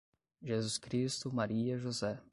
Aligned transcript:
Jesus 0.43 0.79
Cristo, 0.79 1.29
Maria, 1.31 1.77
José 1.77 2.19